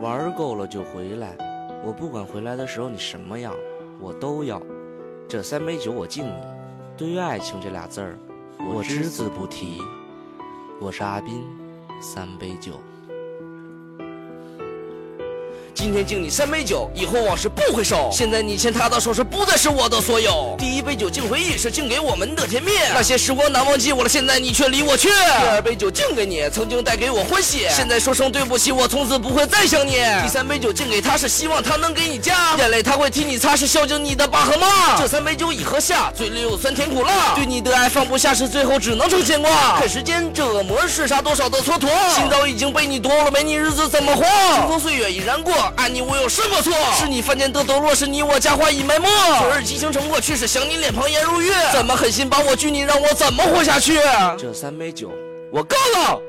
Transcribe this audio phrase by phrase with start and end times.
[0.00, 1.36] 玩够了就回来，
[1.84, 3.54] 我不管回来的时候你什么样，
[4.00, 4.60] 我都要。
[5.28, 6.42] 这三杯酒我敬你。
[6.96, 8.18] 对于爱情这俩字儿，
[8.72, 9.80] 我只字不提。
[10.80, 11.42] 我是阿斌，
[12.00, 12.74] 三杯酒。
[15.74, 18.08] 今天敬你三杯酒，以后往事不回首。
[18.12, 20.54] 现在你牵他的手是不再是我的所有。
[20.56, 22.70] 第一杯酒敬回忆，是敬给我们的甜蜜。
[22.94, 25.08] 那些时光难忘记我了，现在你却离我去。
[25.08, 27.66] 第二杯酒敬给你，曾经带给我欢喜。
[27.70, 29.94] 现在说声对不起，我从此不会再想你。
[30.22, 34.96] 第三杯酒敬给他，是希望他能给你家，眼泪他会替你擦，是孝敬你的爸和妈。
[34.96, 39.80] 这三杯酒已喝下，嘴里有酸甜苦辣，对你的爱放不下，是最后只能成牵挂。
[39.80, 44.24] 看时间，这恶魔是杀多少的蹉跎，心早已经被你夺了，没你日子怎么活？
[44.24, 45.52] 匆匆岁月已然过。
[45.76, 46.72] 爱你我有什么错？
[46.98, 49.08] 是你犯贱得堕落，是你我佳话已埋没。
[49.40, 51.50] 昨日激情成过，却是想你脸庞颜如玉。
[51.72, 53.98] 怎么狠心把我拒，你让我怎么活下去？
[54.38, 55.10] 这三杯酒
[55.52, 56.20] 我干了。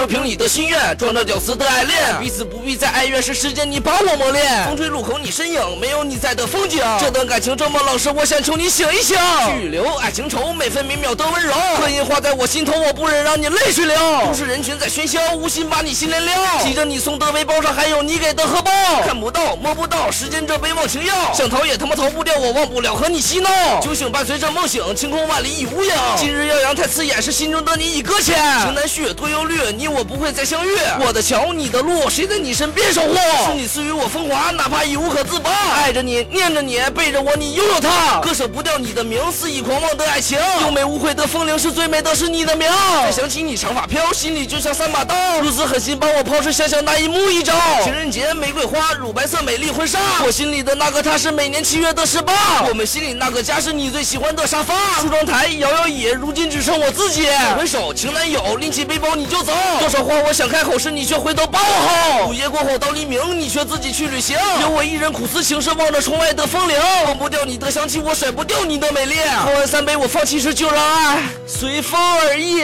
[0.00, 4.64] 漂流瓶里的心愿，装着屌丝的爱恋，彼此不必再哀怨，是时间你把我磨练。
[4.64, 6.82] 风吹路口你身影，没有你在的风景。
[6.98, 9.18] 这段感情这么冷时，我想求你醒一醒。
[9.60, 13.94] 去留爱情愁，每分每秒的温柔，刻印画在我心头，我不忍让你泪水流。
[14.24, 16.34] 都市人群在喧嚣，无心把你心连撩。
[16.62, 18.70] 记着你送的背包上还有你给的荷包，
[19.04, 23.50] 看不到摸不到，时间这杯忘情药，想逃也他妈逃不掉，我忘不了和你嬉闹。
[23.82, 25.92] 酒醒伴随着梦醒，晴空万里已无影。
[26.16, 28.34] 今日耀阳太刺眼，是心中的你已搁浅。
[28.62, 29.60] 情难续，多忧虑。
[29.76, 30.70] 你我不会再相遇，
[31.04, 33.14] 我的桥，你的路，谁在你身边守护？
[33.46, 35.50] 是你赐予我风华，哪怕已无可自拔。
[35.74, 42.68] 爱着你，念着你，背着我，你拥有他，割舍不掉你的名，肆意狂妄的爱情，优美无悔的风铃是最美的，是你的名。
[43.02, 47.54] 再想起你长发飘，心里就像三把刀，如此狠心把我抛尸，想想那一幕一招。
[47.82, 57.26] 情人节，玫瑰花，乳白色美丽婚纱，我心里的那个他是每年七月的十八，我们心里那个家是你最喜欢的沙发，梳妆台，摇摇椅，如今只剩我自己。
[57.56, 59.52] 分手，情难友，拎起背包你就走。
[59.80, 62.28] 多少话我想开口时，你却回头把我吼。
[62.28, 66.76] 午夜过后到黎明，你却自己去旅行，留我一人苦思情深，望着窗外的风铃。
[67.06, 69.14] 忘不掉你的香气，我甩不掉你的美丽。
[69.42, 72.62] 喝完三杯，我放弃时，就让爱随风而逸。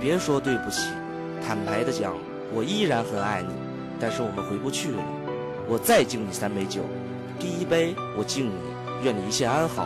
[0.00, 0.80] 别说对不起，
[1.46, 2.14] 坦白的讲，
[2.50, 3.52] 我依然很爱你，
[4.00, 5.02] 但是我们回不去了。
[5.68, 6.80] 我再敬你三杯酒，
[7.38, 8.52] 第一杯我敬你，
[9.02, 9.84] 愿你一切安好；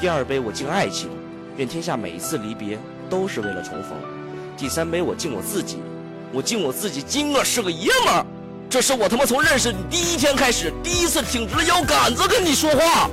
[0.00, 1.08] 第二杯我敬爱情，
[1.56, 2.76] 愿天下每一次离别
[3.08, 3.92] 都是为了重逢；
[4.58, 5.78] 第三杯我敬我自己，
[6.32, 8.26] 我敬我自己，今个是个爷们儿。
[8.68, 13.08] 这是我他妈从认识你第一天开始，第一次挺直了腰杆子跟你说话。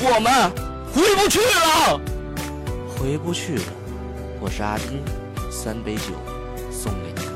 [0.00, 0.50] 我们
[0.92, 1.98] 回不去了，
[2.94, 3.62] 回不去了。
[4.38, 5.02] 我是阿斌，
[5.50, 6.12] 三杯酒
[6.70, 7.31] 送给你。